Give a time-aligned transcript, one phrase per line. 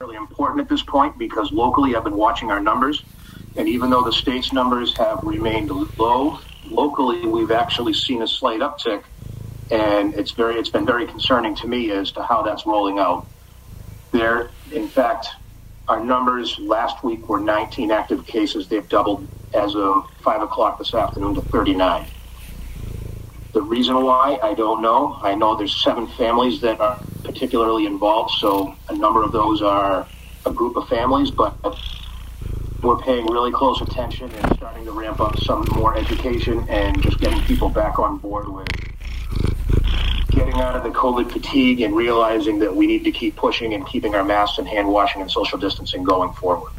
[0.00, 3.02] really important at this point because locally I've been watching our numbers,
[3.56, 8.60] and even though the state's numbers have remained low, locally we've actually seen a slight
[8.60, 9.02] uptick,
[9.72, 13.26] and it's very it's been very concerning to me as to how that's rolling out.
[14.12, 15.30] There, in fact,
[15.88, 18.68] our numbers last week were 19 active cases.
[18.68, 22.06] They've doubled as of five o'clock this afternoon to 39.
[23.52, 25.18] The reason why, I don't know.
[25.22, 30.06] I know there's seven families that are particularly involved, so a number of those are
[30.44, 31.56] a group of families, but
[32.82, 37.18] we're paying really close attention and starting to ramp up some more education and just
[37.20, 38.68] getting people back on board with
[40.30, 43.86] getting out of the COVID fatigue and realizing that we need to keep pushing and
[43.86, 46.70] keeping our masks and hand washing and social distancing going forward.